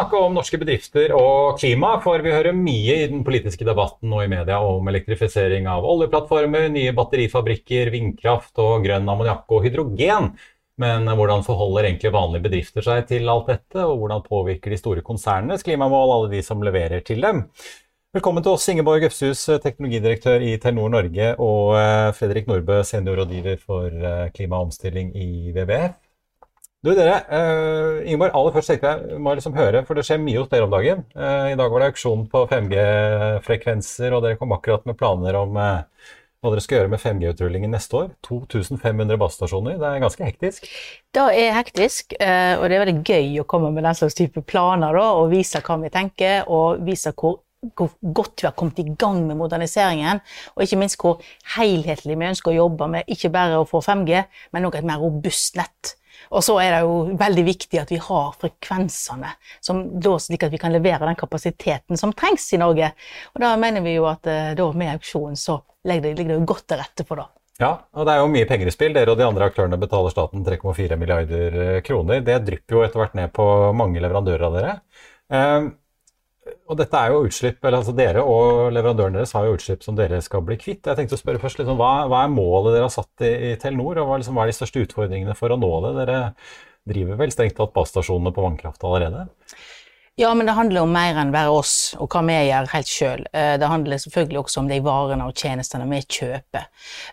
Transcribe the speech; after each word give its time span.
snakke 0.00 0.16
om 0.16 0.32
norske 0.32 0.56
bedrifter 0.56 1.12
og 1.12 1.58
klima, 1.60 1.98
for 2.00 2.22
vi 2.24 2.32
hører 2.32 2.56
mye 2.56 2.94
i 3.02 3.08
den 3.10 3.20
politiske 3.26 3.66
debatten 3.68 4.12
og 4.14 4.22
i 4.24 4.30
media 4.32 4.56
om 4.64 4.88
elektrifisering 4.88 5.68
av 5.68 5.84
oljeplattformer, 5.84 6.70
nye 6.72 6.94
batterifabrikker, 6.96 7.90
vindkraft 7.92 8.56
og 8.64 8.86
grønn 8.86 9.10
ammoniakk 9.12 9.52
og 9.52 9.66
hydrogen. 9.66 10.30
Men 10.80 11.04
hvordan 11.04 11.44
forholder 11.44 11.90
egentlig 11.90 12.14
vanlige 12.14 12.46
bedrifter 12.46 12.86
seg 12.86 13.04
til 13.10 13.28
alt 13.28 13.52
dette, 13.52 13.84
og 13.84 14.00
hvordan 14.00 14.24
påvirker 14.24 14.72
de 14.72 14.80
store 14.80 15.04
konsernenes 15.04 15.66
klimamål 15.66 16.16
alle 16.16 16.32
de 16.32 16.42
som 16.46 16.64
leverer 16.64 17.04
til 17.04 17.20
dem? 17.20 17.44
Velkommen 18.16 18.42
til 18.42 18.56
oss, 18.56 18.70
Ingeborg 18.72 19.04
Øfshus, 19.06 19.44
teknologidirektør 19.62 20.40
i 20.42 20.56
Telenor 20.62 20.96
Norge, 20.96 21.34
og 21.36 21.76
eh, 21.78 22.08
Fredrik 22.16 22.48
Nordbø, 22.48 22.80
seniorrådgiver 22.88 23.60
for 23.60 23.92
eh, 23.92 24.30
klima 24.32 24.58
og 24.58 24.70
omstilling 24.70 25.12
i 25.12 25.52
WWF. 25.52 26.00
Du, 26.80 26.94
dere, 26.96 27.18
uh, 27.28 27.98
Ingeborg, 28.08 28.32
aller 28.32 28.54
først 28.54 28.70
tenkte 28.72 28.90
jeg 28.94 29.18
må 29.20 29.34
liksom 29.36 29.52
høre, 29.52 29.82
for 29.84 29.98
det 29.98 30.06
skjer 30.08 30.22
mye 30.22 30.38
hos 30.40 30.48
dere 30.48 30.64
om 30.64 30.72
dagen. 30.72 31.02
Uh, 31.12 31.50
I 31.52 31.58
dag 31.60 31.68
var 31.68 31.82
det 31.82 31.90
auksjon 31.90 32.22
på 32.32 32.40
5G-frekvenser, 32.48 34.16
og 34.16 34.24
dere 34.24 34.38
kom 34.40 34.54
akkurat 34.56 34.88
med 34.88 34.96
planer 34.96 35.36
om 35.42 35.58
uh, 35.60 35.82
hva 36.40 36.54
dere 36.54 36.64
skal 36.64 36.78
gjøre 36.78 36.92
med 36.94 37.02
5G-utrullingen 37.02 37.76
neste 37.76 37.98
år. 38.00 38.08
2500 38.24 39.20
bassstasjoner, 39.20 39.76
det 39.76 39.90
er 39.90 40.00
ganske 40.06 40.24
hektisk? 40.24 40.70
Det 41.12 41.26
er 41.42 41.52
hektisk, 41.58 42.16
og 42.16 42.64
det 42.64 42.78
er 42.78 42.84
veldig 42.86 42.96
gøy 43.04 43.42
å 43.42 43.46
komme 43.50 43.74
med 43.76 43.84
den 43.84 44.00
slags 44.00 44.16
type 44.16 44.40
planer 44.48 44.96
da, 44.96 45.04
og 45.20 45.28
vise 45.34 45.60
hva 45.66 45.76
vi 45.84 45.92
tenker, 45.92 46.48
og 46.48 46.80
vise 46.88 47.12
hvor 47.12 47.42
hvor 47.76 47.90
godt 48.00 48.40
vi 48.40 48.46
har 48.46 48.54
kommet 48.56 48.78
i 48.80 48.94
gang 48.96 49.18
med 49.28 49.36
moderniseringen, 49.36 50.22
og 50.54 50.62
ikke 50.64 50.78
minst 50.80 50.96
hvor 50.96 51.18
helhetlig 51.58 52.16
vi 52.16 52.30
ønsker 52.30 52.54
å 52.54 52.60
jobbe 52.62 52.88
med 52.88 53.10
ikke 53.12 53.28
bare 53.34 53.58
å 53.60 53.66
få 53.68 53.82
5G, 53.84 54.22
men 54.56 54.64
òg 54.64 54.78
et 54.80 54.88
mer 54.88 55.02
robust 55.04 55.60
nett. 55.60 55.98
Og 56.30 56.44
så 56.46 56.54
er 56.62 56.76
det 56.76 56.80
jo 56.84 57.16
veldig 57.18 57.44
viktig 57.46 57.80
at 57.80 57.90
vi 57.90 57.98
har 58.02 58.30
frekvensene, 58.38 59.32
da, 59.66 60.14
slik 60.22 60.46
at 60.46 60.52
vi 60.52 60.60
kan 60.62 60.72
levere 60.74 61.08
den 61.08 61.18
kapasiteten 61.18 61.98
som 61.98 62.14
trengs 62.14 62.46
i 62.54 62.60
Norge. 62.62 62.92
Og 63.34 63.42
da 63.42 63.56
mener 63.58 63.82
vi 63.82 63.96
jo 63.96 64.06
at 64.10 64.30
eh, 64.30 64.52
da, 64.58 64.68
med 64.70 64.94
auksjonen 64.94 65.38
så 65.38 65.58
ligger 65.90 66.14
det, 66.14 66.28
det 66.28 66.38
godt 66.46 66.68
til 66.70 66.82
rette 66.82 67.06
for 67.08 67.22
det. 67.22 67.26
Ja, 67.60 67.74
og 67.92 68.06
det 68.06 68.14
er 68.14 68.22
jo 68.22 68.30
mye 68.32 68.46
penger 68.48 68.70
i 68.70 68.72
spill. 68.72 68.94
Dere 68.96 69.12
og 69.12 69.18
de 69.20 69.26
andre 69.26 69.50
aktørene 69.50 69.76
betaler 69.80 70.14
staten 70.14 70.46
3,4 70.46 70.96
milliarder 71.00 71.60
eh, 71.64 71.82
kroner. 71.84 72.22
Det 72.24 72.38
drypper 72.46 72.78
jo 72.78 72.86
etter 72.86 73.02
hvert 73.02 73.18
ned 73.18 73.34
på 73.36 73.46
mange 73.76 74.00
leverandører 74.00 74.46
av 74.46 74.58
dere. 74.58 74.78
Og 76.70 76.78
dette 76.78 76.96
er 76.96 77.12
jo 77.12 77.24
utslipp, 77.26 77.58
eller 77.60 77.80
altså 77.80 77.92
Dere 77.96 78.22
og 78.24 78.70
leverandøren 78.72 79.18
deres 79.18 79.34
har 79.36 79.44
jo 79.46 79.56
utslipp 79.58 79.82
som 79.84 79.96
dere 79.98 80.20
skal 80.24 80.44
bli 80.46 80.56
kvitt. 80.60 80.86
Jeg 80.86 80.96
tenkte 80.96 81.18
å 81.18 81.20
spørre 81.20 81.42
først, 81.42 81.60
liksom, 81.60 81.76
hva, 81.80 82.06
hva, 82.08 82.22
er 82.24 82.32
målet 82.32 82.76
dere 82.76 82.86
har 82.86 82.94
satt 82.94 83.24
i, 83.26 83.32
i 83.50 83.52
Telenor, 83.60 84.00
og 84.00 84.08
hva, 84.08 84.20
liksom, 84.22 84.38
hva, 84.38 84.46
er 84.46 84.52
de 84.52 84.56
største 84.56 84.84
utfordringene 84.86 85.36
for 85.36 85.52
å 85.52 85.58
nå 85.60 85.70
det? 85.84 85.92
Dere 85.98 86.20
driver 86.90 87.20
vel 87.20 87.34
strengt 87.34 87.58
tatt 87.58 87.74
basstasjonene 87.76 88.32
på 88.34 88.46
vannkraft 88.46 88.86
allerede? 88.88 89.26
Ja, 90.20 90.34
men 90.34 90.46
det 90.46 90.52
handler 90.52 90.82
om 90.84 90.90
mer 90.92 91.16
enn 91.16 91.30
bare 91.32 91.48
oss 91.48 91.94
og 91.96 92.12
hva 92.12 92.20
vi 92.28 92.34
gjør 92.34 92.66
helt 92.74 92.90
sjøl. 92.92 93.22
Eh, 93.32 93.54
det 93.56 93.68
handler 93.70 94.00
selvfølgelig 94.02 94.40
også 94.42 94.60
om 94.60 94.66
de 94.68 94.76
varene 94.84 95.24
og 95.24 95.32
tjenestene 95.32 95.86
vi 95.88 96.00
kjøper. 96.04 96.66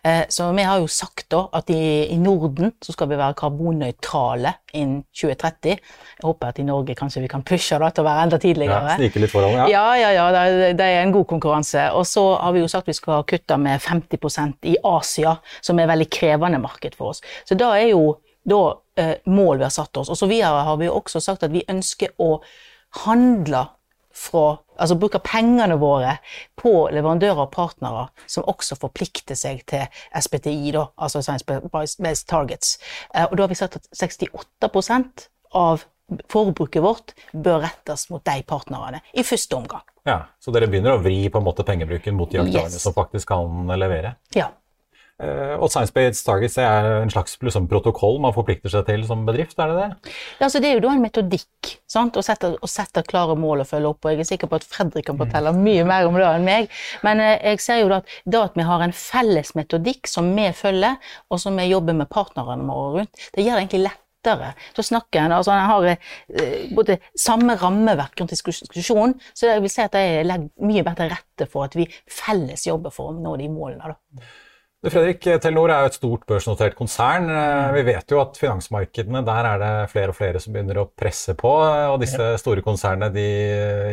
Eh, 0.04 0.26
så 0.28 0.50
vi 0.58 0.66
har 0.68 0.82
jo 0.84 0.90
sagt 0.92 1.30
da 1.32 1.46
at 1.56 1.72
i, 1.72 1.80
i 2.12 2.18
Norden 2.20 2.74
så 2.84 2.92
skal 2.92 3.08
vi 3.08 3.22
være 3.22 3.38
karbonnøytrale 3.40 4.52
innen 4.76 5.06
2030. 5.16 5.80
Jeg 6.18 6.28
håper 6.28 6.52
at 6.52 6.60
i 6.60 6.68
Norge 6.68 6.98
kanskje 7.00 7.24
vi 7.24 7.32
kan 7.32 7.48
pushe 7.48 7.80
det 7.80 7.94
til 7.96 8.04
å 8.04 8.10
være 8.10 8.28
enda 8.28 8.42
tidligere. 8.44 8.92
Ja, 8.92 9.00
snike 9.00 9.24
litt 9.24 9.36
foran, 9.38 9.56
ja. 9.56 9.72
Ja, 9.72 9.88
ja, 10.04 10.14
ja 10.20 10.46
det, 10.76 10.92
er 10.92 11.00
en 11.06 11.16
god 11.16 11.30
konkurranse. 11.32 11.88
Og 11.96 12.04
så 12.12 12.28
har 12.36 12.60
vi 12.60 12.66
jo 12.66 12.70
sagt 12.76 12.92
vi 12.92 13.00
skal 13.00 13.24
kutte 13.30 13.56
med 13.56 13.88
50% 13.88 14.68
i 14.68 14.76
Asia, 14.84 15.38
som 15.62 15.80
er 15.80 15.88
et 15.88 15.96
veldig 15.96 16.12
krevende 16.12 16.60
marked 16.60 17.00
for 17.00 17.16
oss. 17.16 17.24
Så 17.48 17.56
da 17.56 17.72
er 17.80 17.94
jo 17.94 18.18
da 18.48 18.64
eh, 19.00 19.20
mål 19.32 19.62
vi 19.62 19.72
har 19.72 19.78
satt 19.80 20.04
oss. 20.04 20.12
Og 20.12 20.20
så 20.20 20.28
videre 20.28 20.68
har 20.68 20.76
vi 20.80 20.92
jo 20.92 21.00
også 21.00 21.24
sagt 21.24 21.48
at 21.48 21.56
vi 21.56 21.64
ønsker 21.72 22.20
å 22.20 22.42
handler 23.06 23.74
fra 24.18 24.58
Altså 24.78 24.94
bruker 24.94 25.22
pengene 25.26 25.74
våre 25.82 26.20
på 26.62 26.72
leverandører 26.94 27.48
og 27.48 27.50
partnere 27.50 28.04
som 28.30 28.46
også 28.46 28.76
forplikter 28.78 29.34
seg 29.34 29.64
til 29.66 29.88
SPTI, 30.14 30.70
da, 30.76 30.84
altså 31.02 31.24
Science 31.26 31.48
Based 31.98 32.28
Targets. 32.30 32.76
Eh, 33.10 33.26
og 33.26 33.34
da 33.34 33.48
har 33.48 33.50
vi 33.50 33.58
sagt 33.58 33.80
at 33.80 33.88
68% 33.98 35.26
av 35.58 35.88
forbruket 36.30 36.86
vårt 36.86 37.16
bør 37.34 37.64
rettes 37.66 38.06
mot 38.12 38.22
de 38.22 38.44
partnerne 38.46 39.02
i 39.18 39.26
første 39.26 39.58
omgang. 39.58 39.82
Ja, 40.06 40.20
Så 40.40 40.54
dere 40.56 40.70
begynner 40.70 40.96
å 40.96 41.02
vri 41.02 41.26
på 41.34 41.42
en 41.42 41.48
måte 41.50 41.66
pengebruken 41.68 42.16
mot 42.16 42.30
de 42.32 42.40
aktørene 42.46 42.78
yes. 42.78 42.86
som 42.86 42.96
faktisk 42.96 43.34
kan 43.34 43.74
levere? 43.82 44.14
Ja. 44.38 44.52
Eh, 45.18 45.56
og 45.58 45.72
Science 45.74 45.90
Based 45.96 46.22
Targets 46.28 46.60
er 46.62 46.88
en 47.00 47.10
slags 47.10 47.40
liksom, 47.42 47.66
protokoll 47.72 48.20
man 48.22 48.36
forplikter 48.36 48.70
seg 48.70 48.86
til 48.86 49.02
som 49.08 49.24
bedrift? 49.26 49.58
er 49.58 49.72
Det 49.72 49.78
det? 49.80 50.12
Ja, 50.38 50.46
altså 50.46 50.62
det 50.62 50.70
er 50.70 50.78
jo 50.78 50.84
da 50.86 50.92
en 50.94 51.02
metodikk 51.02 51.72
sant? 51.90 52.20
Å, 52.20 52.22
sette, 52.22 52.54
å 52.62 52.70
sette 52.70 53.02
klare 53.08 53.34
mål 53.40 53.64
og 53.66 53.70
følge 53.72 53.90
opp. 53.90 54.06
og 54.06 54.14
Jeg 54.14 54.22
er 54.22 54.30
sikker 54.30 54.52
på 54.52 54.60
at 54.62 54.68
Fredrik 54.70 55.08
kan 55.10 55.18
fortelle 55.18 55.56
mm. 55.56 55.64
mye 55.66 55.88
mer 55.90 56.10
om 56.10 56.20
det 56.20 56.28
enn 56.30 56.46
meg. 56.46 56.70
Men 57.08 57.24
eh, 57.24 57.38
jeg 57.50 57.66
ser 57.66 57.82
jo 57.82 57.90
da 57.96 58.02
at, 58.04 58.18
da 58.30 58.44
at 58.46 58.62
vi 58.62 58.70
har 58.70 58.86
en 58.86 58.94
felles 58.94 59.54
metodikk 59.58 60.12
som 60.12 60.30
vi 60.38 60.52
følger, 60.54 61.02
og 61.34 61.42
som 61.42 61.58
vi 61.58 61.66
jobber 61.72 61.98
med 61.98 62.14
partnerne 62.14 62.70
våre 62.70 63.00
rundt, 63.02 63.28
det 63.34 63.42
gjør 63.42 63.58
det 63.58 63.66
egentlig 63.66 63.86
lettere 63.90 64.54
til 64.70 64.86
å 64.86 64.90
snakke. 64.94 65.28
Altså, 65.34 65.58
en 65.58 65.70
har 65.74 65.92
eh, 65.96 66.74
både 66.78 67.02
samme 67.18 67.58
rammeverk 67.58 68.22
rundt 68.22 68.38
diskusjonen, 68.38 69.18
så 69.34 69.50
jeg 69.50 69.66
vil 69.66 69.74
si 69.74 69.82
at 69.82 69.98
det 69.98 70.28
legger 70.30 70.52
mye 70.62 70.86
bedre 70.86 71.08
til 71.08 71.16
rette 71.18 71.50
for 71.50 71.66
at 71.66 71.78
vi 71.80 71.90
felles 72.06 72.70
jobber 72.70 72.94
for 72.94 73.16
å 73.16 73.18
nå 73.18 73.40
de 73.42 73.50
målene. 73.50 73.96
da. 73.98 74.28
Fredrik, 74.92 75.26
Telenor 75.44 75.72
er 75.74 75.84
jo 75.84 75.90
et 75.92 75.98
stort 75.98 76.24
børsnotert 76.30 76.76
konsern. 76.78 77.28
Eh, 77.32 77.74
vi 77.76 77.84
vet 77.90 78.14
jo 78.14 78.20
at 78.22 78.38
finansmarkedene, 78.40 79.24
der 79.28 79.50
er 79.50 79.62
det 79.62 79.72
flere 79.92 80.14
og 80.14 80.18
flere 80.18 80.42
som 80.44 80.56
begynner 80.56 80.82
å 80.82 80.88
presse 80.90 81.36
på. 81.38 81.52
Og 81.94 81.98
disse 82.02 82.30
store 82.42 82.64
konsernene 82.66 83.10
de 83.14 83.28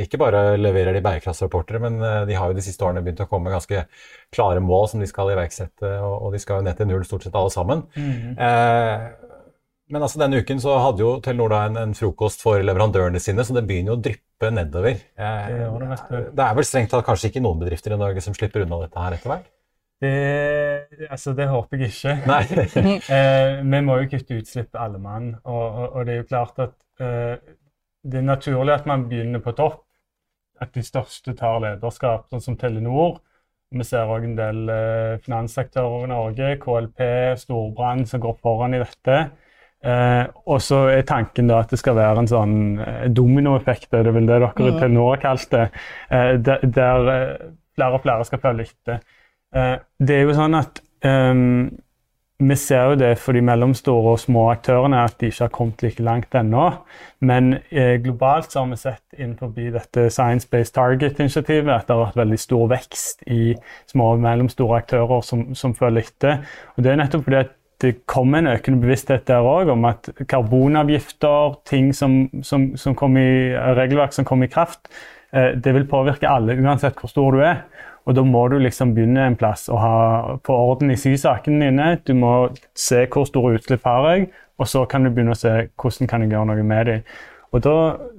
ikke 0.05 0.21
bare 0.21 0.45
leverer 0.61 0.97
de 0.97 1.03
bærekraftsrapporter, 1.05 1.81
men 1.83 1.99
eh, 2.01 2.23
de 2.31 2.39
har 2.39 2.51
jo 2.51 2.59
de 2.59 2.65
siste 2.67 2.87
årene 2.87 3.03
begynt 3.05 3.25
å 3.25 3.29
komme 3.31 3.49
med 3.49 3.57
ganske 3.59 3.87
klare 4.35 4.63
mål 4.65 4.89
som 4.93 5.03
de 5.03 5.11
skal 5.11 5.33
iverksette, 5.35 5.93
og 6.05 6.35
de 6.35 6.43
skal 6.43 6.61
jo 6.61 6.69
ned 6.69 6.79
til 6.79 6.91
null 6.91 7.05
stort 7.09 7.27
sett 7.27 7.39
alle 7.39 7.53
sammen. 7.55 7.85
Mm. 7.95 8.35
Eh, 8.39 9.25
men 9.93 10.03
altså 10.03 10.19
denne 10.23 10.41
uken 10.41 10.63
så 10.63 10.79
hadde 10.81 11.05
jo 11.05 11.17
Telenor 11.25 11.53
da 11.53 11.65
en, 11.69 11.77
en, 11.83 11.97
frokost 11.97 12.41
for 12.43 12.63
leverandørene 12.65 13.21
sine, 13.21 13.45
så 13.45 13.57
det 13.57 13.67
begynner 13.69 13.93
jo 13.93 13.99
å 13.99 14.05
dryppe 14.07 14.51
nedover. 14.55 15.03
Eh, 15.17 15.51
det, 15.53 16.23
det 16.33 16.47
er 16.47 16.57
vel 16.57 16.67
strengt 16.67 16.95
tatt 16.95 17.05
kanskje 17.07 17.31
ikke 17.31 17.45
noen 17.45 17.61
bedrifter 17.61 17.95
i 17.95 18.01
Norge 18.01 18.25
som 18.25 18.37
slipper 18.37 18.65
unna 18.65 18.81
dette 18.87 19.05
her 19.05 19.19
etter 19.19 19.33
hvert? 19.33 19.51
Det, 20.03 21.09
altså, 21.11 21.33
det 21.33 21.49
håper 21.49 21.85
jeg 21.85 21.93
ikke. 21.95 22.15
eh, 23.15 23.61
vi 23.63 23.81
må 23.87 23.99
jo 24.03 24.09
kutte 24.11 24.39
utslipp 24.41 24.79
alle 24.79 24.99
mann. 24.99 25.35
Og, 25.45 25.63
og, 25.65 25.87
og, 25.93 26.07
det 26.07 26.15
er 26.15 26.23
jo 26.23 26.31
klart 26.31 26.59
at 26.65 26.75
eh, 27.01 27.37
det 28.05 28.21
er 28.21 28.27
naturlig 28.27 28.75
at 28.75 28.89
man 28.91 29.07
begynner 29.09 29.43
på 29.45 29.55
topp. 29.57 29.85
At 30.61 30.75
de 30.75 30.83
største 30.87 31.35
tar 31.35 31.63
lederskap, 31.65 32.29
sånn 32.31 32.43
som 32.43 32.59
Telenor. 32.59 33.19
Vi 33.75 33.87
ser 33.87 34.11
òg 34.11 34.27
en 34.29 34.37
del 34.39 34.69
eh, 34.71 35.15
finansaktører 35.25 36.05
i 36.07 36.11
Norge, 36.13 36.53
KLP, 36.63 37.01
Storbrann, 37.41 38.05
som 38.07 38.23
går 38.23 38.37
foran 38.43 38.77
i 38.77 38.83
dette. 38.83 39.17
Eh, 39.85 40.23
og 40.49 40.63
så 40.65 40.85
er 40.95 41.03
tanken 41.09 41.51
da 41.51 41.59
at 41.61 41.75
det 41.75 41.81
skal 41.81 41.99
være 41.99 42.23
en 42.23 42.31
sånn 42.31 42.55
eh, 42.81 43.09
dominoeffekt, 43.13 43.91
det 43.93 44.01
er 44.01 44.15
vel 44.17 44.29
det 44.31 44.39
dere 44.39 44.49
i 44.55 44.77
Telenor 44.79 45.11
har 45.11 45.21
kalt 45.21 45.51
det, 45.53 45.67
eh, 46.09 46.31
der, 46.41 46.63
der 46.65 47.11
eh, 47.13 47.51
flere 47.77 47.99
og 47.99 48.07
flere 48.07 48.25
skal 48.25 48.41
følge 48.41 48.69
etter. 48.71 49.03
Eh, 49.55 49.79
det 50.03 50.19
er 50.19 50.29
jo 50.29 50.37
sånn 50.37 50.59
at 50.59 50.81
um, 51.07 51.71
vi 52.45 52.57
ser 52.59 52.91
jo 52.91 52.97
det 52.99 53.13
for 53.23 53.37
de 53.37 53.43
mellomstore 53.47 54.17
og 54.17 54.21
små 54.21 54.49
aktørene 54.51 55.05
at 55.07 55.15
de 55.21 55.31
ikke 55.31 55.47
har 55.47 55.53
kommet 55.55 55.85
like 55.85 56.03
langt 56.03 56.35
ennå. 56.35 56.67
Men 57.25 57.55
eh, 57.71 57.95
globalt 58.03 58.51
så 58.51 58.65
har 58.65 58.73
vi 58.73 58.81
sett 58.81 59.19
innenfor 59.19 59.55
dette 59.55 60.09
Science 60.11 60.49
Based 60.51 60.75
Target-initiativet 60.75 61.71
at 61.71 61.87
det 61.87 61.95
har 61.95 62.09
vært 62.09 62.23
veldig 62.25 62.41
stor 62.43 62.67
vekst 62.75 63.23
i 63.31 63.55
små 63.91 64.15
og 64.17 64.25
mellomstore 64.25 64.83
aktører 64.83 65.23
som, 65.23 65.53
som 65.55 65.77
følger 65.79 66.09
etter. 66.09 66.43
Og 66.75 66.85
det 66.85 66.93
er 66.93 67.01
nettopp 67.05 67.29
fordi 67.29 67.45
at 67.45 67.55
det 67.83 68.07
kommer 68.11 68.41
en 68.41 68.53
økende 68.55 68.81
bevissthet 68.81 69.27
der 69.29 69.45
òg 69.45 69.71
om 69.73 69.85
at 69.89 70.09
karbonavgifter, 70.31 71.59
ting 71.69 71.91
som, 71.95 72.29
som, 72.43 72.71
som 72.81 73.17
i, 73.19 73.55
regelverk 73.77 74.15
som 74.15 74.27
kommer 74.27 74.49
i 74.49 74.53
kraft, 74.53 74.89
det 75.35 75.73
vil 75.75 75.87
påvirke 75.91 76.31
alle 76.31 76.55
uansett 76.61 76.99
hvor 77.01 77.11
stor 77.11 77.35
du 77.35 77.43
er. 77.43 77.65
Og 78.05 78.17
da 78.17 78.25
må 78.27 78.43
du 78.53 78.59
liksom 78.61 78.93
begynne 78.95 79.29
en 79.31 79.37
plass 79.41 79.69
og 79.73 79.79
ha 79.81 79.99
på 80.45 80.55
orden 80.55 80.93
i 80.93 80.99
sysakene 81.01 81.71
dine. 81.71 81.95
Du 82.05 82.13
må 82.19 82.35
se 82.77 83.07
hvor 83.11 83.25
store 83.29 83.57
utslipp 83.59 83.87
har 83.89 84.09
jeg, 84.11 84.27
og 84.61 84.69
så 84.69 84.85
kan 84.89 85.07
du 85.07 85.13
begynne 85.13 85.33
å 85.33 85.41
se 85.41 85.55
hvordan 85.81 86.11
kan 86.11 86.25
jeg 86.25 86.35
gjøre 86.35 86.51
noe 86.53 86.67
med 86.67 86.91
dem. 86.91 87.07
Og 87.55 87.63
Da 87.63 87.75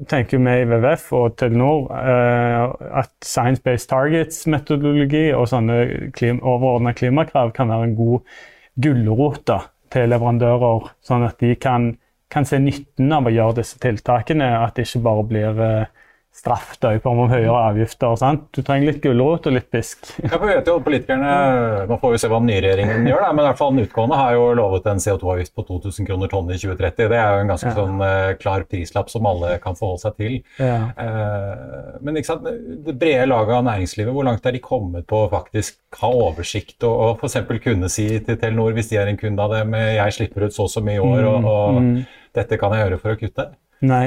tenker 0.07 0.39
vi 0.39 0.51
i 0.61 0.63
WWF 0.63 1.09
og 1.17 1.33
Telenor 1.35 1.89
eh, 1.91 2.61
at 3.01 3.11
Science-Based 3.19 3.89
Targets-metodologi 3.91 5.25
og 5.35 5.49
sånne 5.51 6.11
klim 6.15 6.39
overordna 6.39 6.93
klimakrav 6.95 7.51
kan 7.57 7.67
være 7.67 7.89
en 7.89 7.97
god 7.97 8.37
gulrot 8.79 9.51
til 9.91 10.09
leverandører, 10.11 10.87
sånn 11.03 11.27
at 11.27 11.43
de 11.43 11.51
kan, 11.59 11.91
kan, 12.31 12.47
se 12.47 12.61
nytten 12.63 13.11
av 13.11 13.27
å 13.27 13.35
gjøre 13.35 13.59
disse 13.59 13.79
tiltakene. 13.83 14.47
At 14.63 14.79
det 14.79 14.87
ikke 14.87 15.03
bare 15.03 15.27
blir 15.27 15.61
eh, 15.67 15.91
straff 16.35 16.73
da, 16.83 16.91
i 16.95 16.99
form 16.99 17.21
av 17.23 17.31
høyere 17.31 17.55
avgifter. 17.71 18.17
Sant? 18.19 18.49
Du 18.53 18.59
trenger 18.65 18.91
litt 18.91 18.99
gulrot 19.03 19.47
og 19.47 19.55
litt 19.55 19.69
pisk. 19.71 20.09
Ja, 20.19 20.33
for 20.35 20.49
vet 20.49 20.67
jo, 20.67 20.75
politikerne, 20.83 21.85
Man 21.87 22.01
får 22.01 22.15
jo 22.15 22.19
se 22.21 22.29
hva 22.31 22.41
den 22.41 22.49
nye 22.51 22.59
regjeringen 22.65 23.07
gjør, 23.07 23.23
da, 23.23 23.29
men 23.31 23.45
i 23.45 23.47
hvert 23.47 23.61
fall 23.61 23.71
den 23.71 23.85
utgående 23.87 24.19
har 24.19 24.35
jo 24.35 24.49
lovet 24.59 24.89
en 24.91 24.99
CO2-avgift 25.01 25.55
på 25.55 25.65
2000 25.69 26.09
kroner 26.09 26.31
tonn 26.31 26.51
i 26.51 26.59
2030. 26.59 27.09
Det 27.13 27.21
er 27.21 27.31
jo 27.31 27.45
en 27.45 27.53
ganske 27.53 27.71
ja. 27.71 27.77
sånn 27.79 28.03
uh, 28.03 28.35
klar 28.41 28.67
prislapp 28.67 29.13
som 29.13 29.29
alle 29.31 29.55
kan 29.63 29.79
forholde 29.79 30.03
seg 30.03 30.19
til. 30.19 30.37
Ja. 30.59 30.77
Uh, 30.99 31.95
men 32.03 32.19
ikke 32.19 32.33
sant, 32.33 32.51
det 32.85 32.97
brede 32.99 33.31
laget 33.31 33.55
av 33.61 33.67
næringslivet, 33.69 34.13
hvor 34.15 34.27
langt 34.27 34.45
er 34.45 34.57
de 34.57 34.63
kommet 34.65 35.07
på 35.07 35.23
å 35.23 35.31
faktisk 35.31 35.79
ha 36.01 36.11
oversikt 36.11 36.83
og, 36.83 36.95
og 37.23 37.23
f.eks. 37.23 37.39
kunne 37.63 37.89
si 37.91 38.09
til 38.19 38.39
Telenor, 38.41 38.75
hvis 38.75 38.91
de 38.91 38.99
er 38.99 39.11
en 39.11 39.19
kunde 39.19 39.39
av 39.39 39.55
dem, 39.55 39.77
jeg 39.95 40.19
slipper 40.19 40.49
ut 40.49 40.55
så 40.55 40.65
og 40.65 40.73
så 40.73 40.81
mye 40.83 40.97
i 40.97 41.03
år, 41.03 41.27
og, 41.29 41.45
og 41.45 41.77
mm. 41.81 41.93
dette 42.35 42.59
kan 42.59 42.73
jeg 42.75 42.85
gjøre 42.85 42.99
for 43.01 43.15
å 43.15 43.19
kutte? 43.19 43.45
Nei, 43.85 44.05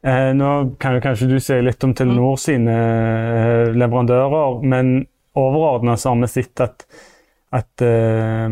Eh, 0.00 0.30
nå 0.32 0.50
kan 0.80 0.96
jo 0.96 1.04
kanskje 1.04 1.28
du 1.28 1.36
si 1.44 1.58
litt 1.60 1.84
om 1.84 1.92
Telenor 1.96 2.38
mm. 2.38 2.40
sine 2.40 2.74
eh, 2.74 3.72
leverandører, 3.76 4.62
men 4.64 4.94
overordna 5.36 5.98
har 6.00 6.20
vi 6.22 6.30
sett 6.32 6.62
at, 6.64 6.86
at, 7.52 7.84
eh, 7.84 8.46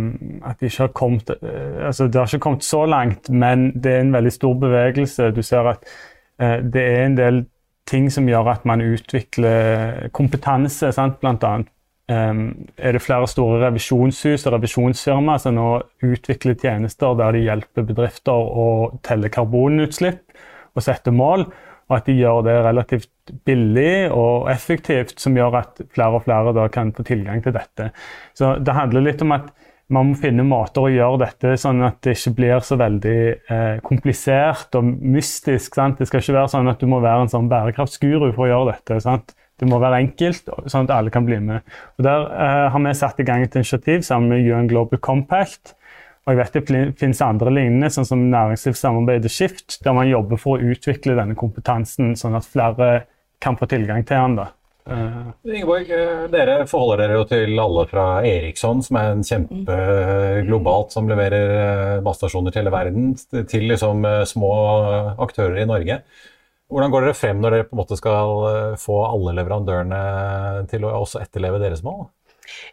at 0.45 0.61
de 0.61 0.73
har 0.75 0.93
kommet, 0.93 1.33
eh, 1.39 1.87
altså 1.87 2.06
det 2.06 2.21
har 2.21 2.29
ikke 2.29 2.45
kommet 2.50 2.69
så 2.69 2.83
langt, 2.85 3.31
men 3.31 3.71
det 3.75 3.95
er 3.95 4.05
en 4.05 4.12
veldig 4.12 4.35
stor 4.35 4.59
bevegelse. 4.61 5.31
Du 5.33 5.41
ser 5.43 5.73
at 5.73 5.89
eh, 6.37 6.59
det 6.61 6.85
er 6.85 7.06
en 7.06 7.17
del 7.17 7.41
ting 7.89 8.11
som 8.12 8.29
gjør 8.29 8.53
at 8.53 8.69
man 8.69 8.85
utvikler 8.85 10.12
kompetanse, 10.12 10.93
sant, 10.93 11.17
blant 11.23 11.45
annet. 11.49 11.73
Um, 12.09 12.69
er 12.81 12.95
det 12.97 13.03
flere 13.05 13.27
store 13.29 13.59
revisjonshus 13.67 14.47
og 14.49 14.55
revisjonsfirmaer 14.55 15.43
som 15.43 15.59
nå 15.59 15.67
utvikler 16.09 16.56
tjenester 16.56 17.12
der 17.19 17.37
de 17.37 17.43
hjelper 17.45 17.85
bedrifter 17.85 18.33
å 18.33 18.65
telle 19.05 19.29
karbonutslipp 19.29 20.23
og 20.78 20.86
setter 20.86 21.14
mål, 21.14 21.46
og 21.88 21.96
at 21.96 22.08
de 22.08 22.19
gjør 22.19 22.42
det 22.44 22.56
relativt 22.66 23.32
billig 23.48 24.10
og 24.12 24.50
effektivt, 24.52 25.16
som 25.20 25.36
gjør 25.36 25.56
at 25.62 25.80
flere 25.94 26.20
og 26.20 26.26
flere 26.26 26.69
kan 26.72 26.92
få 26.96 27.04
tilgang 27.08 27.42
til 27.44 27.56
dette. 27.56 27.90
Så 28.36 28.58
Det 28.60 28.76
handler 28.76 29.06
litt 29.08 29.25
om 29.25 29.32
at 29.36 29.48
man 29.88 30.10
må 30.10 30.19
finne 30.20 30.44
måter 30.44 30.84
å 30.84 30.92
gjøre 30.92 31.22
dette 31.22 31.54
sånn 31.60 31.80
at 31.86 32.02
det 32.04 32.12
ikke 32.19 32.34
blir 32.36 32.64
så 32.64 32.76
veldig 32.76 33.20
eh, 33.48 33.78
komplisert 33.84 34.76
og 34.76 34.84
mystisk. 34.84 35.78
Sant? 35.78 35.96
Det 36.00 36.08
skal 36.10 36.20
ikke 36.20 36.36
være 36.36 36.52
sånn 36.52 36.69
at 36.69 36.82
du 36.82 36.90
må 36.90 37.00
være 37.00 37.25
en 37.25 37.32
sånn 37.32 37.48
bærekraftsguru 37.48 38.26
for 38.34 38.44
å 38.44 38.50
gjøre 38.50 38.75
dette. 38.75 39.00
Sant? 39.04 39.32
Det 39.58 39.66
må 39.66 39.80
være 39.82 40.02
enkelt, 40.04 40.52
sånn 40.70 40.86
at 40.86 40.92
alle 40.94 41.10
kan 41.10 41.25
bli 41.26 41.40
med. 41.42 41.64
Og 41.96 42.04
Der 42.06 42.28
eh, 42.28 42.66
har 42.75 42.84
vi 42.84 42.94
satt 43.00 43.19
i 43.19 43.26
gang 43.26 43.46
et 43.46 43.56
initiativ 43.56 44.04
sammen 44.06 44.34
med 44.34 44.44
UN 44.44 44.69
Global 44.70 45.00
Compact, 45.02 45.72
og 46.28 46.34
jeg 46.34 46.40
vet 46.42 46.69
Det 46.69 46.80
finnes 47.00 47.25
andre 47.25 47.50
lignende, 47.54 47.88
sånn 47.92 48.04
som 48.04 48.26
næringslivssamarbeidet 48.28 49.32
Skift, 49.32 49.78
der 49.84 49.94
man 49.96 50.10
jobber 50.10 50.40
for 50.40 50.58
å 50.58 50.72
utvikle 50.75 51.16
denne 51.16 51.36
kompetansen, 51.38 52.12
sånn 52.20 52.36
at 52.36 52.48
flere 52.48 52.88
kan 53.40 53.56
få 53.56 53.69
tilgang 53.70 54.04
til 54.04 54.20
den. 54.20 54.36
da. 54.36 54.48
Uh. 54.88 55.32
Ingeborg, 55.44 55.88
eh, 55.92 56.26
dere 56.32 56.58
forholder 56.69 57.02
dere 57.02 57.16
jo 57.16 57.25
til 57.28 57.60
alle 57.60 57.84
fra 57.88 58.04
Eriksson, 58.28 58.82
som 58.84 58.96
er 59.00 59.12
en 59.12 59.25
kjempe 59.25 59.76
globalt 60.46 60.92
som 60.92 61.08
leverer 61.08 61.54
eh, 61.54 61.94
basestasjoner 62.04 62.52
til 62.52 62.62
hele 62.62 62.75
verden, 62.76 63.14
til 63.48 63.69
liksom 63.72 64.04
små 64.28 64.52
aktører 65.25 65.62
i 65.62 65.69
Norge. 65.69 66.00
Hvordan 66.69 66.92
går 66.92 67.06
dere 67.06 67.16
frem 67.16 67.40
når 67.40 67.56
dere 67.56 67.69
på 67.69 67.76
en 67.76 67.80
måte 67.80 67.96
skal 67.96 68.76
få 68.80 69.00
alle 69.08 69.32
leverandørene 69.40 70.00
til 70.69 70.84
å 70.84 70.92
også 71.00 71.25
etterleve 71.25 71.60
deres 71.62 71.80
mål? 71.84 72.10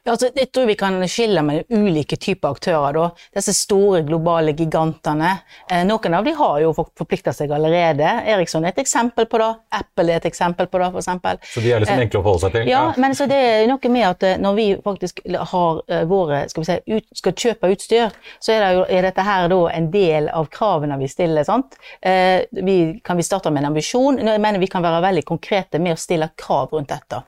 Ja, 0.06 0.13
altså, 0.16 0.31
jeg 0.36 0.51
tror 0.54 0.69
vi 0.69 0.77
kan 0.80 1.00
skille 1.12 1.44
med 1.45 1.69
ulike 1.74 2.19
typer 2.22 2.56
aktører. 2.56 2.95
Da. 2.95 3.10
Disse 3.36 3.56
store 3.57 4.04
globale 4.07 4.56
gigantene. 4.57 5.36
Eh, 5.69 5.83
noen 5.88 6.18
av 6.18 6.25
de 6.25 6.36
har 6.38 6.62
jo 6.63 6.72
forplikta 6.75 7.33
seg 7.36 7.51
allerede. 7.56 8.07
Eriksson 8.31 8.66
er 8.66 8.75
et 8.75 8.83
eksempel 8.86 9.27
på 9.30 9.42
det. 9.42 9.51
Apple 9.75 10.13
er 10.13 10.22
et 10.22 10.30
eksempel 10.30 10.69
på 10.72 10.81
det, 10.81 10.92
f.eks. 10.94 11.54
Så 11.54 11.63
de 11.63 11.74
er 11.74 11.83
liksom 11.83 12.00
eh, 12.00 12.06
enkle 12.07 12.22
å 12.22 12.25
forholde 12.25 12.45
seg 12.48 12.57
til? 12.57 12.69
Ja, 12.72 12.86
ja, 12.86 12.94
men 13.01 13.16
så 13.16 13.27
det 13.30 13.38
er 13.39 13.68
noe 13.69 13.92
med 13.92 14.07
at 14.07 14.24
eh, 14.25 14.38
når 14.42 14.57
vi 14.57 14.68
faktisk 14.83 15.22
har 15.51 15.81
eh, 15.88 16.04
våre, 16.10 16.44
skal 16.51 16.63
vi 16.63 16.69
si, 16.69 16.77
ut, 16.95 17.07
skal 17.19 17.36
kjøpe 17.45 17.72
utstyr, 17.75 18.18
så 18.39 18.56
er, 18.56 18.66
det 18.66 18.72
jo, 18.77 18.88
er 18.98 19.07
dette 19.10 19.25
her 19.25 19.50
da 19.51 19.62
en 19.74 19.92
del 19.94 20.30
av 20.33 20.50
kravene 20.54 20.98
vi 21.01 21.10
stiller. 21.12 21.48
sant? 21.48 21.77
Eh, 22.01 22.44
vi, 22.51 22.77
kan 23.06 23.18
vi 23.18 23.27
starte 23.27 23.54
med 23.54 23.63
en 23.63 23.72
ambisjon? 23.74 24.19
Jeg 24.22 24.44
mener 24.44 24.62
vi 24.62 24.72
kan 24.72 24.86
være 24.86 25.04
veldig 25.06 25.25
konkrete 25.27 25.81
med 25.81 25.95
å 25.95 26.01
stille 26.01 26.31
krav 26.39 26.75
rundt 26.75 26.94
dette. 26.94 27.24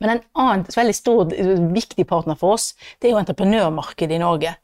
Men 0.00 0.14
en 0.14 0.24
annen 0.38 0.66
veldig 0.74 0.96
stor, 0.96 1.34
viktig 1.74 2.06
partner 2.08 2.38
for 2.38 2.56
oss, 2.56 2.72
det 2.98 3.08
er 3.08 3.14
jo 3.14 3.20
entreprenørmarkedet 3.22 4.16
i 4.16 4.22
Norge. 4.22 4.54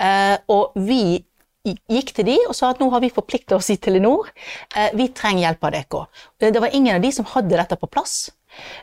Eh, 0.00 0.36
og 0.52 0.76
vi 0.88 1.22
gikk 1.62 2.10
til 2.16 2.26
de 2.26 2.36
og 2.48 2.56
sa 2.58 2.72
at 2.72 2.80
nå 2.82 2.88
har 2.90 3.02
vi 3.04 3.12
forplikta 3.14 3.56
oss 3.58 3.70
i 3.70 3.78
Telenor. 3.82 4.30
Eh, 4.74 4.90
vi 4.98 5.10
trenger 5.14 5.46
hjelp 5.46 5.66
av 5.68 5.74
dere. 5.76 6.06
Det 6.52 6.62
var 6.62 6.74
ingen 6.74 6.96
av 6.96 7.04
de 7.04 7.12
som 7.14 7.28
hadde 7.34 7.58
dette 7.58 7.78
på 7.78 7.90
plass. 7.90 8.30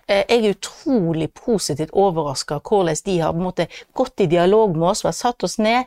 Eh, 0.07 0.23
jeg 0.23 0.39
er 0.39 0.55
utrolig 0.55 1.29
positivt 1.35 1.93
overraska 1.93 2.59
hvordan 2.65 3.03
de 3.05 3.17
har 3.21 3.37
måte, 3.37 3.67
gått 3.93 4.23
i 4.23 4.29
dialog 4.31 4.77
med 4.77 4.89
oss, 4.93 5.03
satt 5.17 5.43
oss 5.45 5.59
ned, 5.61 5.85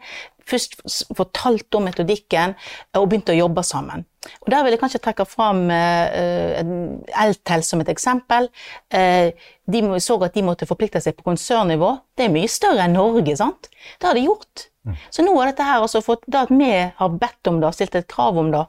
først 0.48 0.80
fortalt 1.16 1.78
om 1.78 1.86
metodikken 1.88 2.56
og 2.98 3.08
begynt 3.10 3.32
å 3.32 3.36
jobbe 3.36 3.64
sammen. 3.66 4.06
Og 4.44 4.50
Der 4.52 4.62
vil 4.62 4.74
jeg 4.74 4.80
kanskje 4.82 5.00
trekke 5.02 5.26
fram 5.26 5.64
uh, 5.70 7.22
Eltel 7.24 7.64
som 7.66 7.82
et 7.82 7.90
eksempel. 7.90 8.46
Uh, 8.94 9.32
de 9.72 9.82
så 10.02 10.18
at 10.22 10.36
de 10.36 10.44
måtte 10.46 10.68
forplikte 10.68 11.02
seg 11.02 11.16
på 11.18 11.26
konsernnivå. 11.26 11.96
Det 12.18 12.28
er 12.28 12.34
mye 12.34 12.50
større 12.50 12.86
enn 12.86 12.94
Norge. 12.98 13.34
sant? 13.36 13.70
Det 13.98 14.08
har 14.08 14.18
de 14.18 14.28
gjort. 14.28 14.68
Mm. 14.86 14.94
Så 15.14 15.24
nå 15.26 15.34
har 15.38 15.50
dette 15.50 15.66
her 15.66 15.82
altså 15.82 16.02
fått, 16.02 16.24
det 16.26 16.46
at 16.46 16.54
vi 16.54 16.70
har 16.70 17.18
bedt 17.18 17.50
om 17.50 17.60
det, 17.62 17.74
stilt 17.74 17.98
et 17.98 18.08
krav 18.10 18.38
om 18.38 18.50
det, 18.54 18.64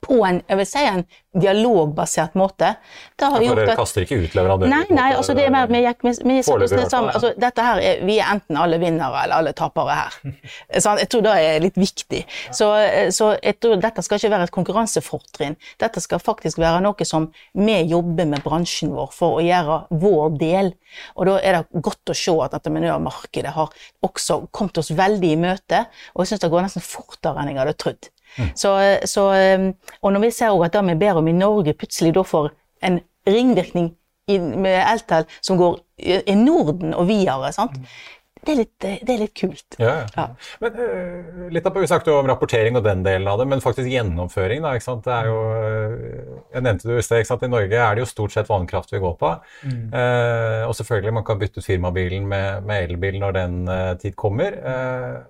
på 0.00 0.20
en, 0.26 0.40
jeg 0.48 0.60
vil 0.60 0.68
si 0.68 0.84
en 0.88 1.04
dialogbasert 1.40 2.34
måte. 2.34 2.72
Det 3.18 3.28
har 3.30 3.42
ja, 3.42 3.52
for 3.52 3.60
dere 3.60 3.76
kaster 3.78 4.02
ikke 4.02 4.18
ut 4.24 4.34
leverandører? 4.34 4.72
Nei, 4.72 4.96
nei, 4.96 5.10
altså 5.14 5.34
det 5.38 5.44
er 5.46 5.52
mer, 5.54 5.68
vi, 5.70 5.82
vi, 5.84 6.12
vi, 6.26 6.38
vi 6.40 6.86
sammen. 6.90 7.12
Altså, 7.12 7.30
dette 7.38 7.66
her 7.66 7.82
er, 7.84 8.02
vi 8.08 8.16
er 8.18 8.32
enten 8.34 8.58
alle 8.58 8.80
vinnere 8.82 9.22
eller 9.24 9.36
alle 9.38 9.52
tapere 9.56 9.98
her. 10.00 10.18
jeg 10.74 11.08
tror 11.12 11.24
det 11.28 11.36
er 11.38 11.62
litt 11.62 11.78
viktig. 11.78 12.24
Så, 12.50 12.70
så 13.14 13.30
jeg 13.36 13.60
tror 13.62 13.78
dette 13.84 14.04
skal 14.06 14.18
ikke 14.18 14.32
være 14.34 14.48
et 14.48 14.54
konkurransefortrinn. 14.56 15.58
Dette 15.82 16.02
skal 16.02 16.22
faktisk 16.22 16.58
være 16.62 16.82
noe 16.84 17.08
som 17.08 17.30
vi 17.54 17.78
jobber 17.92 18.26
med 18.32 18.42
bransjen 18.46 18.94
vår 18.96 19.14
for 19.14 19.38
å 19.38 19.44
gjøre 19.44 19.82
vår 20.02 20.38
del. 20.40 20.74
Og 21.14 21.30
da 21.30 21.38
er 21.38 21.60
det 21.60 21.84
godt 21.84 22.10
å 22.10 22.16
se 22.16 22.34
at 22.42 22.56
entreprenørmarkedet 22.58 23.54
har 23.54 23.70
også 24.06 24.42
kommet 24.50 24.82
oss 24.82 24.90
veldig 24.96 25.34
i 25.36 25.38
møte, 25.38 25.84
og 26.14 26.24
jeg 26.24 26.32
syns 26.32 26.42
det 26.42 26.50
går 26.50 26.66
nesten 26.66 26.84
fortere 26.84 27.38
enn 27.38 27.52
jeg 27.52 27.62
hadde 27.62 27.78
trodd. 27.78 28.10
Så, 28.54 28.74
så, 29.08 29.26
um, 29.58 29.70
og 30.02 30.14
når 30.14 30.26
vi 30.26 30.30
ser 30.34 30.64
at 30.64 30.76
det 30.76 30.84
vi 30.86 30.98
ber 31.00 31.20
om 31.20 31.28
i 31.28 31.36
Norge, 31.36 31.76
plutselig 31.78 32.14
da 32.16 32.24
får 32.26 32.50
en 32.86 33.00
ringvirkning 33.28 33.92
i, 34.30 34.38
med 34.38 34.78
Eltel 34.84 35.28
som 35.40 35.58
går 35.60 35.78
i 36.00 36.34
Norden 36.38 36.94
og 36.94 37.08
videre. 37.10 37.52
sant? 37.52 37.76
Mm. 37.76 38.16
Det 38.40 38.54
er, 38.54 38.56
litt, 38.56 38.76
det 38.80 39.12
er 39.12 39.18
litt, 39.20 39.32
kult. 39.36 39.76
Ja, 39.76 40.06
ja. 40.14 40.22
Men 40.62 40.76
uh, 40.78 41.48
litt 41.52 41.66
av, 41.68 41.74
Vi 41.76 41.88
snakket 41.90 42.08
jo 42.08 42.14
om 42.22 42.28
rapportering 42.30 42.78
og 42.78 42.86
den 42.86 43.02
delen 43.04 43.28
av 43.28 43.36
det, 43.36 43.44
men 43.50 43.60
faktisk 43.60 43.90
gjennomføring. 43.92 44.62
da, 44.64 44.72
ikke 44.78 44.86
sant? 44.86 45.04
Det 45.04 45.12
er 45.12 45.28
jo, 45.28 45.42
uh, 45.52 46.38
jeg 46.54 46.64
nevnte 46.64 46.88
det 46.88 46.96
i 46.96 47.04
sted, 47.04 47.20
ikke 47.20 47.30
sant? 47.34 47.44
I 47.44 47.52
Norge 47.52 47.82
er 47.84 47.98
det 47.98 48.04
jo 48.04 48.08
stort 48.08 48.32
sett 48.32 48.48
vannkraft 48.48 48.94
vi 48.94 49.02
går 49.02 49.18
på. 49.20 49.34
Mm. 49.68 49.82
Uh, 49.92 50.62
og 50.70 50.72
selvfølgelig 50.78 51.16
man 51.18 51.26
kan 51.28 51.42
bytte 51.42 51.60
ut 51.60 51.68
firmabilen 51.68 52.30
med, 52.32 52.64
med 52.70 52.86
elbil 52.86 53.20
når 53.20 53.36
den 53.36 53.60
tid 54.00 54.16
kommer. 54.16 54.56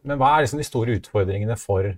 men 0.07 0.19
hva 0.21 0.31
er 0.37 0.45
liksom 0.45 0.61
de 0.61 0.67
store 0.67 0.95
utfordringene 1.01 1.57
for 1.59 1.91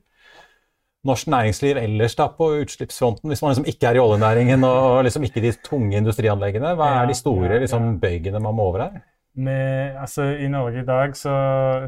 norsk 1.06 1.30
næringsliv 1.32 1.78
ellers 1.80 2.14
da 2.18 2.28
på 2.30 2.49
utslippsfronten, 2.62 3.30
hvis 3.30 3.42
man 3.42 3.54
liksom 3.54 3.68
ikke 3.71 3.88
er 3.88 3.99
i 3.99 4.02
oljenæringen 4.02 4.64
og 4.68 5.02
liksom 5.06 5.26
ikke 5.26 5.42
de 5.42 5.54
tunge 5.64 5.97
industrianleggene? 5.99 6.76
Hva 6.78 6.90
er 7.00 7.11
de 7.11 7.16
store 7.18 7.59
liksom, 7.64 7.97
bøygene 8.02 8.42
man 8.42 8.54
må 8.54 8.68
over 8.71 8.85
her? 8.87 9.00
Med, 9.35 9.97
altså, 9.97 10.23
I 10.23 10.49
Norge 10.52 10.82
i 10.82 10.85
dag 10.85 11.16
så, 11.16 11.35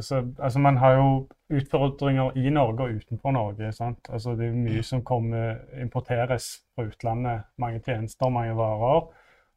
så 0.00 0.22
altså, 0.38 0.58
Man 0.58 0.76
har 0.76 0.94
jo 0.96 1.28
utfordringer 1.52 2.38
i 2.40 2.50
Norge 2.50 2.84
og 2.84 2.94
utenfor 2.96 3.30
Norge. 3.36 3.72
sant? 3.72 4.08
Altså, 4.08 4.32
det 4.34 4.48
er 4.48 4.56
mye 4.56 4.82
som 4.82 5.02
kommer, 5.04 5.58
importeres 5.80 6.46
fra 6.74 6.86
utlandet. 6.88 7.44
Mange 7.58 7.82
tjenester, 7.84 8.28
mange 8.28 8.56
varer. 8.56 9.04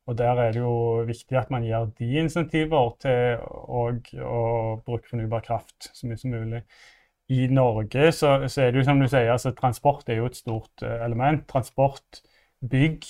Og 0.07 0.17
Der 0.17 0.39
er 0.39 0.51
det 0.51 0.59
jo 0.59 1.03
viktig 1.07 1.37
at 1.37 1.49
man 1.51 1.63
gir 1.63 1.87
de 1.99 2.11
insentiver 2.19 2.93
til 2.99 3.39
å, 3.43 3.87
bruke 4.85 5.09
fornybar 5.09 5.43
kraft 5.47 5.89
så 5.93 6.07
mye 6.07 6.19
som 6.19 6.31
mulig 6.31 6.61
i 7.29 7.47
Norge 7.51 8.11
så, 8.15 8.29
så, 8.47 8.61
er 8.61 8.71
det 8.71 8.81
jo 8.81 8.85
som 8.87 9.01
du 9.01 9.07
sier, 9.09 9.31
altså 9.33 9.51
transport 9.55 10.07
er 10.09 10.21
jo 10.21 10.29
et 10.29 10.37
stort 10.37 10.83
uh, 10.83 10.93
element. 11.05 11.43
Transport, 11.49 12.21
bygg, 12.63 13.03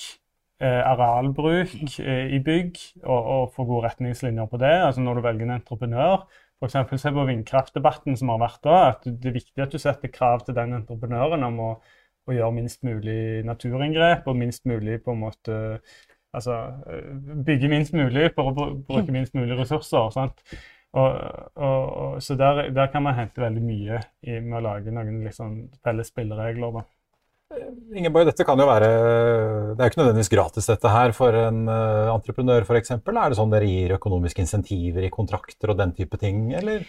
uh, 0.62 0.82
arealbruk 0.90 1.76
uh, 2.02 2.26
i 2.34 2.40
bygg 2.42 2.80
og, 3.04 3.20
og 3.20 3.52
få 3.54 3.66
gode 3.68 3.86
retningslinjer 3.86 4.50
på 4.50 4.60
det. 4.62 4.74
Altså 4.88 5.04
når 5.04 5.18
du 5.20 5.24
velger 5.28 5.46
en 5.46 5.56
entreprenør. 5.60 6.26
F.eks. 6.58 6.74
se 6.98 7.12
på 7.14 7.26
vindkraftdebatten 7.28 8.18
som 8.18 8.34
har 8.34 8.42
vært 8.42 8.60
da. 8.66 8.78
at 8.90 9.06
Det 9.06 9.30
er 9.30 9.38
viktig 9.38 9.62
at 9.62 9.74
du 9.74 9.78
setter 9.78 10.10
krav 10.10 10.42
til 10.46 10.56
den 10.58 10.74
entreprenøren 10.80 11.46
om 11.46 11.60
å, 11.62 11.72
å 12.26 12.34
gjøre 12.34 12.56
minst 12.56 12.82
mulig 12.86 13.44
naturinngrep 13.46 14.26
og 14.26 14.40
minst 14.40 14.66
mulig 14.66 14.98
på 15.04 15.14
en 15.14 15.26
måte 15.28 15.58
Altså 16.36 16.54
bygge 17.46 17.70
minst 17.72 17.94
mulig 17.96 18.26
for 18.36 18.50
å 18.50 18.66
bruke 18.84 19.14
minst 19.14 19.32
mulig 19.32 19.56
ressurser. 19.56 20.10
sant? 20.12 20.42
Og, 20.96 21.16
og, 21.60 21.82
og, 22.02 22.14
så 22.24 22.34
der, 22.38 22.70
der, 22.72 22.86
kan 22.92 23.04
man 23.04 23.16
hente 23.18 23.42
veldig 23.42 23.60
mye 23.60 23.98
i, 24.24 24.38
med 24.40 24.56
å 24.60 24.64
lage 24.64 24.94
noen 24.94 25.20
liksom, 25.26 25.58
felles 25.84 26.08
spilleregler. 26.08 26.78
da. 26.78 26.84
Ingeborg, 27.96 28.28
dette 28.28 28.44
kan 28.44 28.60
jo 28.60 28.66
være 28.68 28.88
Det 28.88 29.80
er 29.80 29.86
jo 29.86 29.92
ikke 29.92 30.00
nødvendigvis 30.02 30.32
gratis 30.32 30.66
dette 30.68 30.90
her 30.92 31.14
for 31.16 31.36
en 31.38 31.62
uh, 31.68 32.10
entreprenør 32.12 32.66
f.eks. 32.66 32.92
Er 32.98 33.00
det 33.16 33.38
sånn 33.38 33.52
dere 33.52 33.68
gir 33.68 33.96
økonomiske 33.96 34.44
insentiver 34.44 35.06
i 35.06 35.12
kontrakter 35.12 35.72
og 35.72 35.80
den 35.80 35.94
type 35.96 36.20
ting, 36.20 36.50
eller? 36.56 36.84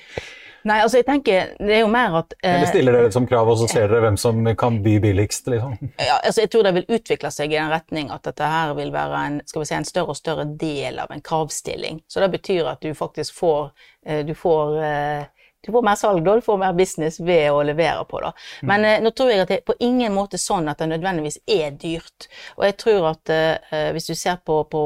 Nei, 0.67 0.79
altså 0.83 0.99
jeg 0.99 1.07
tenker, 1.07 1.53
det 1.59 1.75
er 1.77 1.81
jo 1.83 1.91
mer 1.91 2.17
at 2.19 2.33
eh, 2.41 2.57
Eller 2.57 2.71
stiller 2.71 2.95
dere 2.95 3.07
det 3.07 3.15
som 3.15 3.27
krav, 3.29 3.47
og 3.47 3.59
så 3.61 3.69
ser 3.71 3.87
dere 3.87 4.03
hvem 4.03 4.17
som 4.19 4.41
kan 4.59 4.81
by 4.83 4.97
billigst? 5.03 5.47
liksom? 5.47 5.77
Ja, 5.95 6.17
altså 6.17 6.43
Jeg 6.43 6.51
tror 6.51 6.67
det 6.67 6.73
vil 6.79 6.97
utvikle 6.99 7.31
seg 7.31 7.53
i 7.53 7.59
den 7.59 7.71
retning 7.71 8.11
at 8.11 8.27
dette 8.27 8.49
her 8.51 8.73
vil 8.77 8.91
være 8.95 9.23
en, 9.29 9.41
skal 9.47 9.63
vi 9.63 9.69
si, 9.69 9.75
en 9.77 9.87
større 9.87 10.15
og 10.15 10.19
større 10.19 10.47
del 10.59 10.99
av 10.99 11.13
en 11.15 11.23
kravstilling. 11.23 12.01
Så 12.07 12.23
det 12.23 12.31
betyr 12.35 12.67
at 12.73 12.83
du 12.83 12.91
faktisk 12.97 13.39
får, 13.39 13.71
eh, 14.05 14.25
du 14.27 14.35
får 14.37 14.79
eh, 14.83 15.38
du 15.65 15.71
får 15.71 15.83
mer 15.83 15.95
salg 15.99 16.23
da, 16.23 16.35
du 16.35 16.41
får 16.41 16.57
mer 16.57 16.73
business 16.73 17.19
ved 17.19 17.49
å 17.51 17.59
levere 17.67 18.05
på 18.07 18.21
det. 18.23 18.31
Men 18.63 18.85
mm. 18.85 19.03
nå 19.03 19.11
tror 19.11 19.31
jeg 19.31 19.43
at 19.43 19.49
det 19.51 19.57
er 19.59 19.65
på 19.67 19.75
ingen 19.83 20.13
måte 20.15 20.39
sånn 20.39 20.69
at 20.71 20.79
det 20.79 20.87
nødvendigvis 20.93 21.41
er 21.51 21.73
dyrt. 21.75 22.29
Og 22.55 22.63
jeg 22.69 22.77
tror 22.79 23.09
at 23.11 23.31
eh, 23.35 23.89
hvis 23.95 24.07
du 24.07 24.15
ser 24.15 24.39
på, 24.45 24.61
på, 24.71 24.83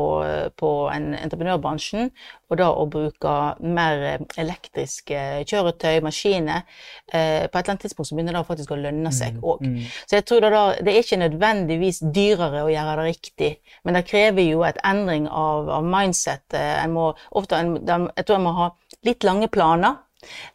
på 0.58 0.72
en 0.94 1.12
entreprenørbransjen, 1.20 2.10
og 2.50 2.60
da 2.60 2.70
å 2.74 2.86
bruke 2.89 3.34
mer 3.62 4.06
eh, 4.08 4.24
elektriske 4.42 5.20
kjøretøy, 5.50 6.00
maskiner, 6.06 6.65
eh, 7.12 7.46
på 7.46 7.53
et 7.53 7.60
eller 7.62 7.75
annet 7.75 7.86
tidspunkt 7.86 8.10
så 8.10 8.18
begynner 8.18 8.38
det 8.39 8.46
faktisk 8.48 8.74
å 8.74 8.80
lønne 8.82 9.13
seg 9.13 9.38
òg. 9.42 9.62
Mm, 9.62 9.75
mm. 9.77 9.92
Så 10.08 10.18
jeg 10.18 10.25
tror 10.30 10.42
det, 10.42 10.53
da, 10.56 10.63
det 10.82 10.94
er 10.94 11.06
ikke 11.06 11.22
nødvendigvis 11.22 12.01
dyrere 12.15 12.63
å 12.65 12.72
gjøre 12.74 12.98
det 12.98 13.10
riktig, 13.12 13.51
men 13.86 13.98
det 13.98 14.08
krever 14.10 14.50
jo 14.50 14.65
et 14.65 14.82
endring 14.86 15.30
av, 15.30 15.70
av 15.77 15.86
mindset. 15.86 16.58
En 16.58 16.98
må, 16.98 17.12
ofte, 17.38 17.62
en, 17.62 17.77
jeg 17.77 18.25
tror 18.25 18.39
en 18.39 18.48
må 18.48 18.56
ha 18.58 18.72
litt 19.06 19.25
lange 19.27 19.50
planer. 19.53 20.01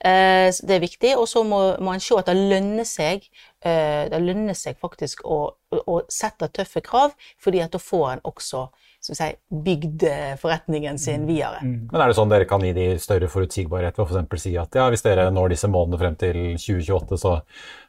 Eh, 0.01 0.49
det 0.51 0.77
er 0.77 0.83
viktig. 0.85 1.15
Og 1.19 1.29
så 1.31 1.45
må, 1.47 1.61
man 1.85 2.03
se 2.03 2.19
at 2.19 2.31
det 2.31 2.37
lønner 2.39 2.89
seg 2.89 3.27
eh, 3.65 4.09
det 4.11 4.21
lønner 4.23 4.57
seg 4.59 4.79
faktisk 4.81 5.25
å, 5.27 5.41
å, 5.79 6.01
sette 6.13 6.51
tøffe 6.55 6.83
krav, 6.85 7.17
fordi 7.43 7.63
at 7.65 7.75
da 7.75 7.83
får 7.83 8.11
en 8.17 8.27
også 8.29 8.69
som 8.99 9.15
si, 9.15 9.29
bygd 9.49 10.03
forretningen 10.43 10.99
sin 10.99 11.23
mm. 11.23 11.29
videre. 11.29 11.61
Mm. 11.63 11.87
Men 11.93 12.03
Er 12.03 12.11
det 12.11 12.17
sånn 12.19 12.33
dere 12.33 12.49
kan 12.51 12.65
gi 12.67 12.73
de 12.75 12.89
større 12.99 13.31
forutsigbarhet 13.31 13.99
ved 14.01 14.11
f.eks. 14.11 14.43
si 14.43 14.57
at 14.59 14.75
ja, 14.75 14.89
hvis 14.91 15.07
dere 15.07 15.29
når 15.31 15.55
disse 15.55 15.71
månedene 15.71 16.01
frem 16.03 16.19
til 16.19 16.41
2028, 16.59 17.21
så, 17.23 17.39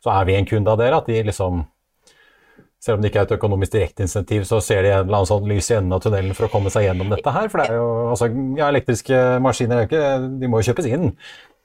så 0.06 0.14
er 0.14 0.30
vi 0.30 0.38
en 0.38 0.50
kunde 0.50 0.70
av 0.70 0.78
dere? 0.82 1.02
At 1.02 1.10
de 1.10 1.24
liksom 1.26 1.66
selv 2.80 2.96
om 2.96 3.04
det 3.04 3.12
ikke 3.12 3.24
er 3.24 3.28
et 3.28 3.36
økonomisk 3.36 3.74
direkteinsentiv, 3.76 4.46
så 4.48 4.62
ser 4.64 4.86
de 4.86 4.94
en 4.94 5.02
eller 5.04 5.20
annen 5.20 5.28
sånn 5.28 5.48
lys 5.52 5.68
i 5.72 5.76
enden 5.76 5.96
av 5.96 6.04
tunnelen 6.04 6.36
for 6.38 6.48
å 6.48 6.52
komme 6.54 6.72
seg 6.72 6.86
gjennom 6.88 7.12
dette 7.12 7.34
her. 7.36 7.50
For 7.52 7.60
det 7.60 7.66
er 7.68 7.80
jo, 7.80 7.90
altså, 8.14 8.30
ja, 8.56 8.70
elektriske 8.70 9.24
maskiner 9.44 9.90
de 9.90 10.52
må 10.52 10.62
jo 10.62 10.70
kjøpes 10.70 10.88
inn. 10.88 11.10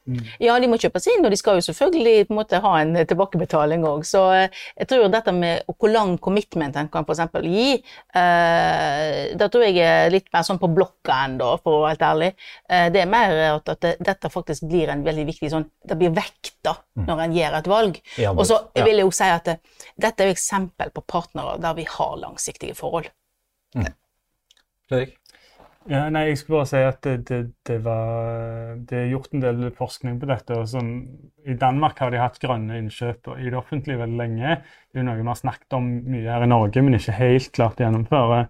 Mm. 0.05 0.21
Ja, 0.43 0.55
de 0.61 0.69
må 0.69 0.77
kjøpes 0.81 1.07
inn, 1.09 1.25
og 1.25 1.33
de 1.33 1.39
skal 1.41 1.57
jo 1.57 1.65
selvfølgelig 1.65 2.27
på 2.29 2.35
en 2.35 2.39
måte 2.39 2.61
ha 2.61 2.73
en 2.83 2.93
tilbakebetaling 3.09 3.87
òg. 3.89 4.03
Så 4.09 4.21
eh, 4.37 4.61
jeg 4.77 4.91
tror 4.91 5.07
dette 5.13 5.33
med 5.33 5.65
hvor 5.79 5.93
lang 5.93 6.15
commitment 6.23 6.77
en 6.77 6.91
kan 6.93 7.07
f.eks. 7.09 7.23
gi, 7.49 7.79
eh, 8.21 9.33
da 9.41 9.49
tror 9.49 9.65
jeg 9.65 9.81
er 9.81 10.13
litt 10.13 10.29
mer 10.35 10.45
sånn 10.45 10.61
på 10.61 10.71
blokka 10.77 11.23
ennå, 11.29 11.55
for 11.65 11.79
å 11.79 11.83
være 11.87 11.95
helt 11.95 12.07
ærlig. 12.11 12.31
Eh, 12.69 12.87
det 12.93 13.05
er 13.05 13.11
mer 13.17 13.35
at, 13.47 13.73
at 13.77 13.83
det, 13.87 13.95
dette 14.13 14.33
faktisk 14.33 14.69
blir 14.69 14.93
en 14.93 15.07
veldig 15.07 15.27
viktig 15.33 15.53
sånn 15.53 15.67
Det 15.85 15.97
blir 16.01 16.13
vekta 16.15 16.77
mm. 16.97 17.05
når 17.09 17.25
en 17.25 17.37
gjør 17.39 17.59
et 17.59 17.73
valg. 17.73 18.01
Og 18.35 18.45
så 18.49 18.61
vil 18.77 18.99
jeg 18.99 19.07
jo 19.07 19.13
si 19.15 19.33
at 19.33 19.49
det, 19.49 19.59
dette 20.01 20.25
er 20.25 20.31
jo 20.31 20.37
eksempel 20.37 20.93
på 20.93 21.05
partnere 21.09 21.57
der 21.63 21.77
vi 21.81 21.89
har 21.89 22.17
langsiktige 22.21 22.77
forhold. 22.77 23.09
Mm. 23.75 23.93
Fredrik? 24.91 25.17
Ja, 25.91 26.07
nei, 26.09 26.31
jeg 26.31 26.39
skulle 26.41 26.63
bare 26.63 26.69
si 26.71 26.81
at 26.81 27.01
det, 27.05 27.15
det, 27.29 27.39
det, 27.69 27.75
var 27.85 28.79
Det 28.89 28.97
er 29.03 29.11
gjort 29.11 29.35
en 29.37 29.43
del 29.43 29.67
forskning 29.77 30.17
på 30.21 30.29
dette. 30.31 30.57
og 30.57 30.69
som, 30.71 30.91
I 31.45 31.57
Danmark 31.61 32.01
har 32.01 32.15
de 32.15 32.23
hatt 32.23 32.39
grønne 32.41 32.79
innkjøp 32.81 33.29
i 33.37 33.51
det 33.51 33.59
offentlige 33.59 34.01
veldig 34.01 34.21
lenge. 34.21 34.57
Det 34.93 35.03
er 35.03 35.09
noe 35.09 35.21
vi 35.21 35.27
har 35.29 35.41
snakket 35.41 35.77
om 35.77 35.91
mye 36.09 36.25
her 36.25 36.47
i 36.47 36.49
Norge, 36.49 36.85
men 36.85 36.97
ikke 36.97 37.19
helt 37.19 37.51
klart 37.53 37.83
å 37.83 37.85
gjennomføre. 37.85 38.47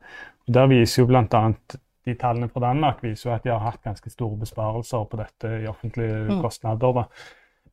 Og 0.47 0.55
Der 0.59 0.71
viser 0.71 1.03
jo 1.03 1.09
bl.a. 1.11 1.43
de 2.05 2.15
tallene 2.21 2.51
fra 2.53 2.67
Danmark 2.69 3.03
viser 3.03 3.31
jo 3.31 3.35
at 3.35 3.47
de 3.47 3.51
har 3.51 3.65
hatt 3.65 3.83
ganske 3.83 4.13
store 4.13 4.39
besparelser 4.45 5.09
på 5.11 5.19
dette 5.19 5.57
i 5.65 5.71
offentlige 5.71 6.21
mm. 6.29 6.39
kostnader. 6.45 7.01
da. 7.01 7.09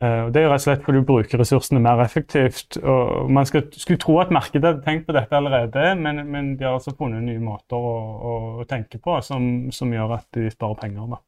Uh, 0.01 0.31
det 0.33 0.41
er 0.41 0.47
rett 0.49 0.63
og 0.63 0.65
slett 0.65 0.85
fordi 0.85 1.01
du 1.03 1.05
bruker 1.05 1.41
ressursene 1.41 1.81
mer 1.83 2.01
effektivt. 2.01 2.79
og 2.81 3.29
Man 3.29 3.45
skal, 3.45 3.67
skulle 3.75 4.01
tro 4.01 4.17
at 4.23 4.33
markedet 4.33 4.65
hadde 4.65 4.85
tenkt 4.85 5.05
på 5.05 5.13
dette 5.13 5.37
allerede, 5.37 5.91
men, 5.99 6.23
men 6.31 6.53
de 6.57 6.65
har 6.65 6.79
altså 6.79 6.95
funnet 6.97 7.21
nye 7.25 7.41
måter 7.41 7.77
å, 7.77 7.95
å, 8.31 8.67
tenke 8.69 8.97
på 8.97 9.19
som, 9.25 9.69
som, 9.69 9.93
gjør 9.93 10.17
at 10.17 10.27
de 10.37 10.49
sparer 10.49 10.79
penger. 10.81 11.05
Da. 11.13 11.21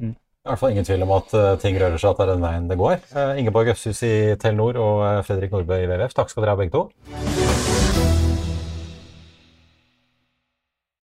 Mm. 0.00 0.14
I 0.16 0.50
hvert 0.50 0.60
fall 0.60 0.72
ingen 0.72 0.88
tvil 0.88 1.04
om 1.04 1.16
at 1.18 1.36
uh, 1.36 1.52
ting 1.60 1.76
rører 1.80 2.00
seg, 2.00 2.14
at 2.14 2.22
det 2.22 2.26
er 2.26 2.34
den 2.34 2.48
veien 2.48 2.68
det 2.72 2.80
går. 2.80 3.00
Uh, 3.12 3.32
Ingeborg 3.40 3.74
Øfshus 3.76 4.00
i 4.08 4.14
Telenor 4.40 4.80
og 4.80 5.08
Fredrik 5.28 5.52
Nordbø 5.52 5.82
i 5.82 5.88
WWF, 5.90 6.16
takk 6.16 6.32
skal 6.32 6.46
dere 6.46 6.56
ha 6.56 6.62
begge 6.64 6.78
to. 6.78 7.43